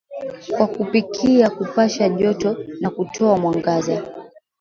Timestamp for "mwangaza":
3.37-4.05